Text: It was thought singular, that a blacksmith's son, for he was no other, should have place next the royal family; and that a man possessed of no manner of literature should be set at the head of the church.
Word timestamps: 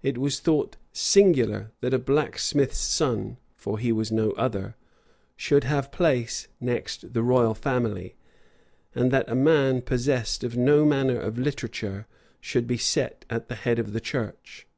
It 0.00 0.16
was 0.16 0.38
thought 0.38 0.76
singular, 0.92 1.72
that 1.80 1.92
a 1.92 1.98
blacksmith's 1.98 2.78
son, 2.78 3.36
for 3.56 3.80
he 3.80 3.90
was 3.90 4.12
no 4.12 4.30
other, 4.34 4.76
should 5.34 5.64
have 5.64 5.90
place 5.90 6.46
next 6.60 7.12
the 7.14 7.22
royal 7.24 7.52
family; 7.52 8.14
and 8.94 9.10
that 9.10 9.28
a 9.28 9.34
man 9.34 9.82
possessed 9.82 10.44
of 10.44 10.56
no 10.56 10.84
manner 10.84 11.18
of 11.18 11.36
literature 11.36 12.06
should 12.40 12.68
be 12.68 12.76
set 12.78 13.24
at 13.28 13.48
the 13.48 13.56
head 13.56 13.80
of 13.80 13.92
the 13.92 14.00
church. 14.00 14.68